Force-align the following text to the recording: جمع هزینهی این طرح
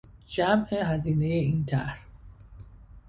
جمع 0.27 0.67
هزینهی 0.71 1.31
این 1.31 1.65
طرح 1.65 1.99